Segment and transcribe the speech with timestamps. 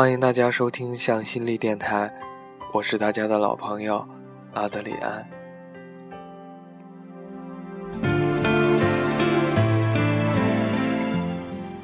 [0.00, 2.10] 欢迎大家收听向心力电台，
[2.72, 4.02] 我是大家的老朋友
[4.54, 5.28] 阿德里安。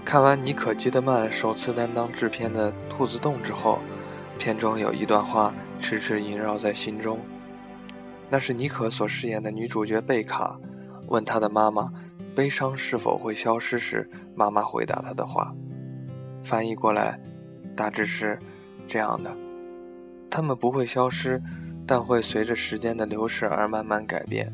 [0.02, 3.80] 看完妮可基德曼首次担当制片的《兔子洞》之后，
[4.38, 7.18] 片中有一段话迟迟萦绕在心中，
[8.30, 10.58] 那是妮可所饰演的女主角贝卡
[11.08, 11.92] 问她的妈妈
[12.34, 15.54] ：“悲伤是否会消失？”时，妈妈回答她的话。
[16.42, 17.20] 翻译过来，
[17.76, 18.38] 大致是
[18.88, 19.30] 这样的：
[20.30, 21.40] 他们不会消失，
[21.86, 24.50] 但会随着时间的流逝而慢慢改变。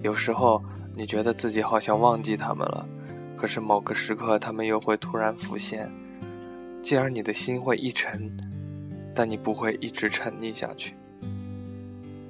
[0.00, 0.62] 有时候
[0.94, 2.88] 你觉得自己好像忘记他们了，
[3.36, 5.90] 可是某个时刻他们又会突然浮现，
[6.80, 8.30] 继而你的心会一沉，
[9.12, 10.94] 但你不会一直沉溺下去。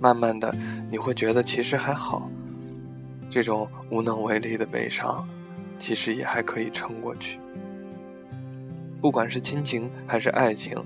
[0.01, 0.51] 慢慢的，
[0.91, 2.27] 你会觉得其实还好，
[3.29, 5.29] 这种无能为力的悲伤，
[5.79, 7.39] 其实也还可以撑过去。
[9.01, 10.77] 不管是亲情还是爱情，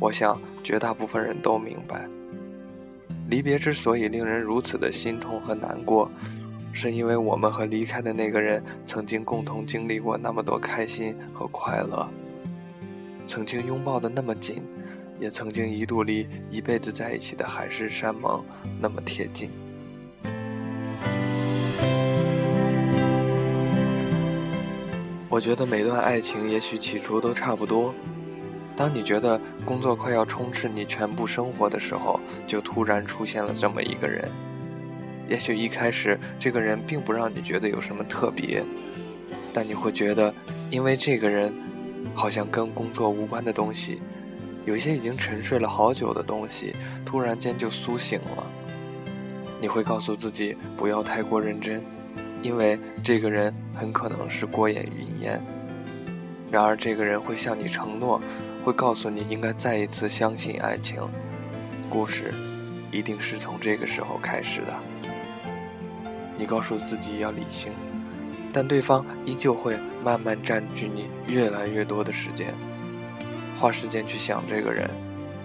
[0.00, 2.04] 我想绝大部分人都明白，
[3.30, 6.10] 离别之所以令人如此的心痛和难过，
[6.72, 12.08] 是因为我们和离开的那个人曾经共同经历过那么多开心和快乐，
[13.26, 14.60] 曾经拥抱的那么紧，
[15.20, 18.44] 也曾经一度离一辈子在一起的海誓山盟
[18.80, 19.48] 那么贴近。
[25.34, 27.92] 我觉得每段爱情也许起初都差不多。
[28.76, 34.30] 当你觉得工作快要充斥你全部生活的时候，就突然出现了这么一个人。
[35.28, 38.62] 也许一开始这个人并不让你觉得有什么特别，
[39.52, 40.32] 但你会觉得，
[40.70, 41.52] 因为这个人，
[42.14, 44.00] 好像跟工作无关的东西，
[44.64, 48.48] 有些已经沉睡了好久的东西，突然间就苏醒了。
[49.60, 51.84] 你会告诉自己不要太过认真。
[52.44, 55.42] 因为这个人很可能是过眼云烟，
[56.50, 58.20] 然而这个人会向你承诺，
[58.62, 61.00] 会告诉你应该再一次相信爱情。
[61.88, 62.34] 故事
[62.92, 64.74] 一定是从这个时候开始的。
[66.36, 67.72] 你告诉自己要理性，
[68.52, 72.52] 但对方依旧会慢慢占据你越来越多的时间，
[73.58, 74.86] 花时间去想这个人，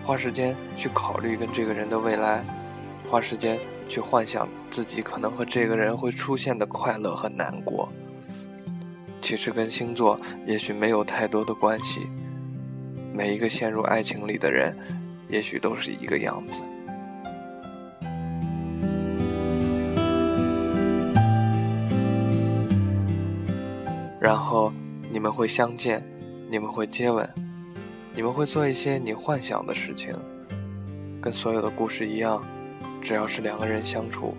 [0.04, 2.44] 花时间去考虑跟这个人的未来，
[3.10, 3.58] 花时间。
[3.90, 7.90] 去幻想自己可能和这个人会出现的快乐和难过，
[9.20, 12.08] 其实跟星座也许没有太多的关系。
[13.12, 14.78] 每一个陷入爱情里的人，
[15.28, 16.62] 也许都是一个样子。
[24.22, 24.72] 然后
[25.12, 26.04] 你们会相见，
[26.50, 27.28] 你们会接吻，
[28.14, 30.16] 你们会做一些你幻想的事情，
[31.20, 32.40] 跟所有的故事一样。
[33.02, 34.36] 只要是两个人相处，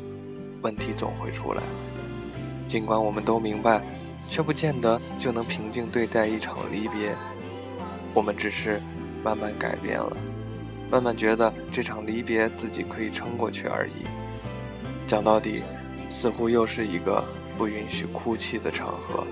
[0.63, 1.63] 问题总会出来。
[2.69, 3.83] 尽管我们都明白，
[4.29, 7.17] 却不见得就能平静对待一场离别。
[8.15, 8.81] 我们只是
[9.25, 10.17] 慢慢改变了，
[10.91, 14.07] 慢慢觉得这场离别自己可以撑过去而已。
[15.07, 15.65] 讲到底，
[16.09, 17.25] 似乎又是一个
[17.59, 19.27] 不允许哭泣的场合。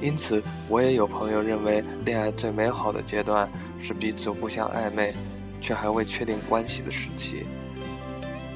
[0.00, 3.48] 因此，我也有朋友认为，恋爱最美好的阶段
[3.80, 5.14] 是彼此互相暧昧，
[5.60, 7.44] 却还未确定关系的时期。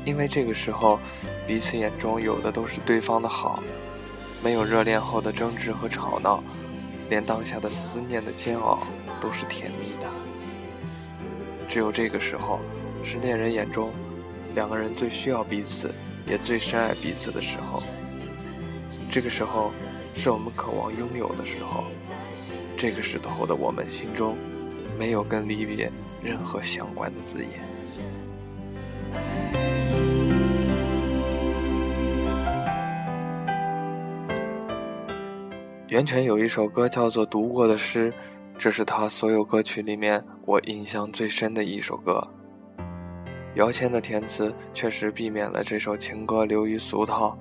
[0.04, 0.98] 因为这个时候，
[1.46, 3.62] 彼此眼中有的都是对方的好，
[4.42, 6.42] 没有热恋后的争执和吵闹，
[7.08, 8.86] 连当下的思念的煎熬
[9.20, 10.08] 都是甜蜜的。
[11.68, 12.60] 只有这个时候，
[13.02, 13.90] 是恋人眼中
[14.54, 15.94] 两个人最需要彼此，
[16.26, 17.82] 也最深爱彼此的时候。
[19.10, 19.72] 这个时候，
[20.14, 21.84] 是我们渴望拥有的时候。
[22.76, 24.36] 这个时候的我们心中，
[24.98, 25.90] 没有跟离别
[26.22, 27.73] 任何相关的字眼。
[35.94, 38.10] 袁泉有一首歌叫做《读过的诗》，
[38.58, 42.20] 这是他所有歌曲里面我印象最深的一首歌。
[43.54, 47.38] 姚谦的填词确实避免了这首情歌流于俗套，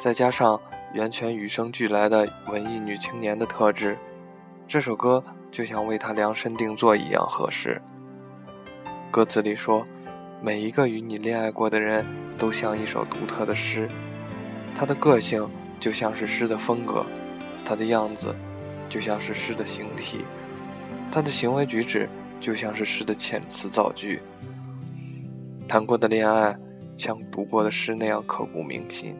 [0.00, 0.60] 再加上
[0.92, 3.96] 袁泉与生俱来的文艺女青年的特质，
[4.66, 5.22] 这首歌
[5.52, 7.80] 就像为她量身定做一样合适。
[9.12, 9.86] 歌词里说
[10.42, 12.04] ：“每一个与你恋爱过的人
[12.36, 13.88] 都像一首独特的诗，
[14.74, 17.06] 他的个性就像是诗的风格。”
[17.64, 18.34] 他的样子，
[18.88, 20.18] 就像是诗的形体；
[21.10, 22.08] 他的行为举止，
[22.40, 24.20] 就像是诗的遣词造句。
[25.68, 26.56] 谈过的恋爱，
[26.96, 29.14] 像读过的诗那样刻骨铭心。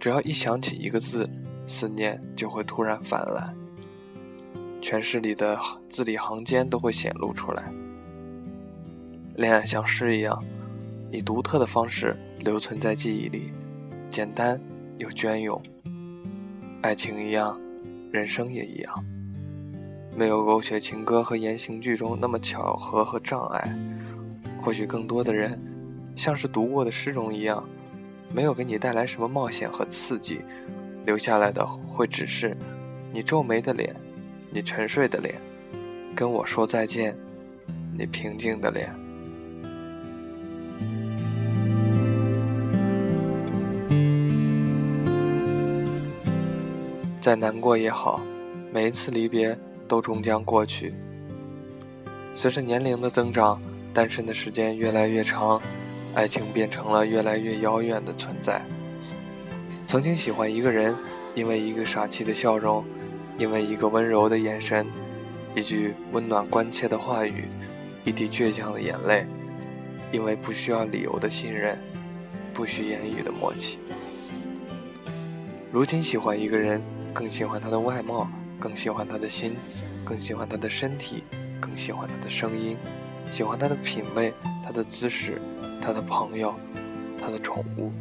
[0.00, 1.28] 只要一想起一个字，
[1.66, 3.54] 思念就会突然泛滥，
[4.80, 5.58] 全诗里的
[5.88, 7.64] 字里行间都会显露出来。
[9.36, 10.42] 恋爱像诗一样，
[11.12, 13.52] 以独特的方式留存在记忆里，
[14.10, 14.60] 简单
[14.98, 15.62] 又隽永。
[16.82, 17.60] 爱情一样，
[18.10, 19.04] 人生也一样。
[20.16, 23.78] 没有狗血情歌和言情剧中那么巧合和障碍。
[24.62, 25.60] 或许更多的人，
[26.16, 27.62] 像是读过的诗中一样，
[28.32, 30.40] 没有给你带来什么冒险和刺激，
[31.04, 32.56] 留下来的会只是
[33.12, 33.94] 你皱眉的脸，
[34.50, 35.34] 你沉睡的脸，
[36.14, 37.14] 跟我说再见，
[37.96, 38.90] 你平静的脸。
[47.20, 48.20] 再难过也好，
[48.72, 49.56] 每一次离别
[49.86, 50.94] 都终将过去。
[52.34, 53.60] 随着年龄的增长。
[53.92, 55.60] 单身的时间越来越长，
[56.14, 58.62] 爱情变成了越来越遥远的存在。
[59.84, 60.94] 曾经喜欢一个人，
[61.34, 62.84] 因为一个傻气的笑容，
[63.36, 64.86] 因为一个温柔的眼神，
[65.56, 67.48] 一句温暖关切的话语，
[68.04, 69.26] 一滴倔强的眼泪，
[70.12, 71.76] 因为不需要理由的信任，
[72.54, 73.80] 不需言语的默契。
[75.72, 76.80] 如今喜欢一个人，
[77.12, 78.28] 更喜欢他的外貌，
[78.58, 79.56] 更喜欢他的心，
[80.04, 81.24] 更喜欢他的身体，
[81.60, 82.76] 更喜欢他的声音。
[83.30, 84.32] 喜欢他的品味，
[84.64, 85.40] 他的姿势，
[85.80, 86.54] 他的朋友，
[87.20, 87.92] 他的宠物。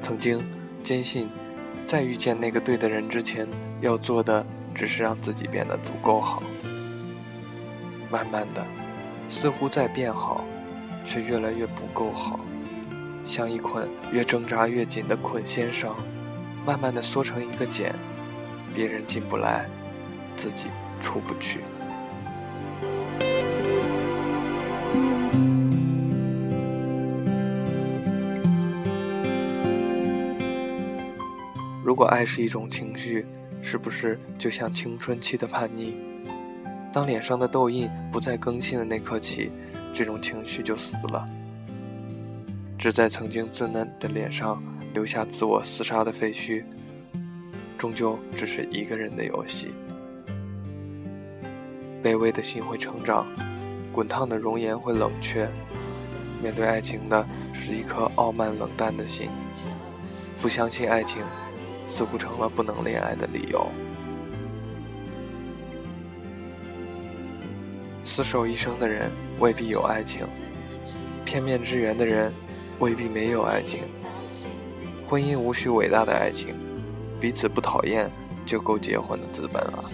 [0.00, 0.42] 曾经
[0.82, 1.28] 坚信，
[1.84, 3.46] 在遇见那个对的人之前，
[3.82, 4.44] 要做的
[4.74, 6.42] 只是让自己变得足够好。
[8.10, 8.64] 慢慢的，
[9.28, 10.44] 似乎在变好，
[11.04, 12.40] 却越来越不够好，
[13.26, 15.94] 像一捆越挣扎越紧的捆线上，
[16.66, 17.94] 慢慢的缩成一个茧，
[18.74, 19.68] 别人进不来，
[20.36, 20.70] 自己
[21.00, 21.60] 出不去。
[31.84, 33.26] 如果爱是一种情绪，
[33.60, 35.94] 是不是就像青春期的叛逆？
[36.90, 39.52] 当脸上的痘印不再更新的那刻起，
[39.92, 41.28] 这种情绪就死了。
[42.78, 44.62] 只在曾经稚嫩的脸上
[44.94, 46.64] 留下自我厮杀的废墟，
[47.76, 49.72] 终究只是一个人的游戏。
[52.00, 53.26] 卑微的心会成长。
[53.92, 55.48] 滚烫的容颜会冷却，
[56.42, 59.28] 面对爱情的是一颗傲慢冷淡的心。
[60.42, 61.22] 不相信爱情，
[61.86, 63.64] 似乎成了不能恋爱的理由。
[68.04, 70.26] 厮守一生的人未必有爱情，
[71.24, 72.32] 片面之缘的人
[72.80, 73.82] 未必没有爱情。
[75.14, 76.56] 婚姻无需伟大的爱情，
[77.20, 78.10] 彼此不讨厌
[78.44, 79.84] 就够结婚的资本了。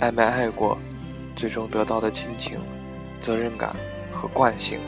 [0.00, 0.78] 爱没爱过，
[1.36, 2.58] 最终得到的亲情。
[3.20, 3.76] 责任感
[4.10, 4.80] 和惯性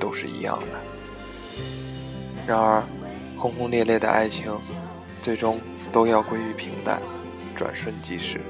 [0.00, 0.66] 都是一样的。
[2.46, 2.82] 然而，
[3.36, 4.50] 轰轰烈烈的爱情，
[5.20, 5.60] 最终
[5.92, 7.02] 都要归于平淡，
[7.54, 8.40] 转瞬即逝，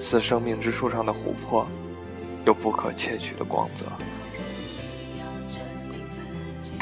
[0.00, 1.64] 似生命之树上的琥珀，
[2.44, 3.86] 有不可窃取的光泽。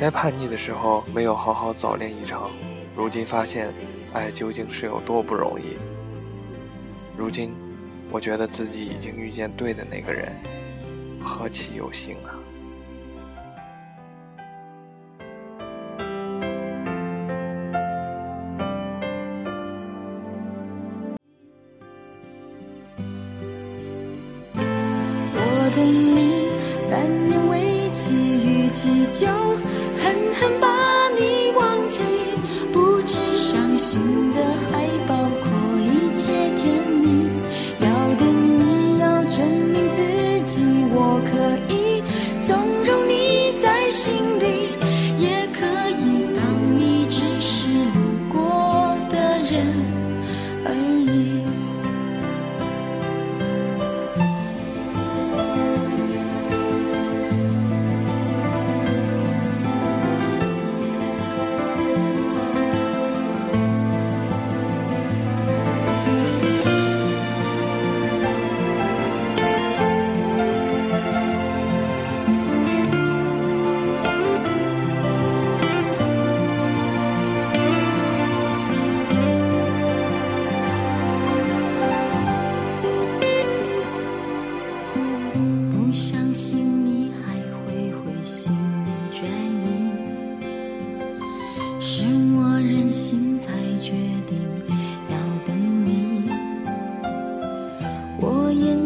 [0.02, 2.50] 在叛逆的时候没有好好早恋一场，
[2.96, 3.72] 如今发现，
[4.12, 5.76] 爱究竟是有多不容易。
[7.16, 7.54] 如今，
[8.10, 10.32] 我觉得自己已经遇见对的那个人。
[11.22, 12.34] 何其有幸啊！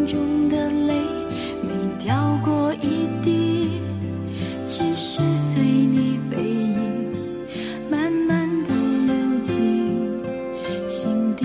[0.07, 0.95] 中的泪
[1.63, 3.81] 没掉过一滴，
[4.69, 7.11] 只是随你背影
[7.91, 8.69] 慢慢的
[9.07, 9.83] 流进
[10.87, 11.45] 心底。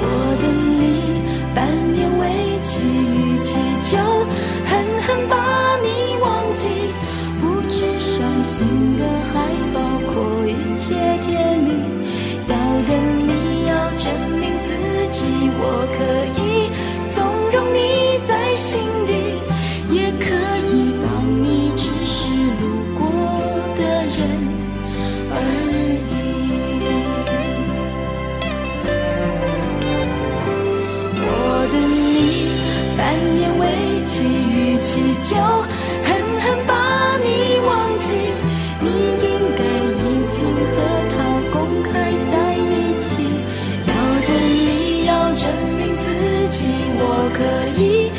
[0.00, 0.02] 我
[0.40, 0.44] 等
[0.78, 0.82] 你，
[1.56, 2.22] 半年为
[2.62, 3.58] 期，逾期
[3.90, 3.98] 就
[35.22, 36.08] 就狠
[36.40, 38.14] 狠把你忘记
[38.80, 39.62] 你应该
[39.98, 40.76] 已经和
[41.12, 41.16] 他
[41.52, 41.90] 公开
[42.30, 43.08] 在一起。
[43.86, 43.92] 要
[44.26, 45.42] 等你要证
[45.76, 46.58] 明自己
[47.00, 47.02] 我
[47.34, 47.38] 可
[47.80, 48.10] 以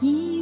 [0.00, 0.35] 一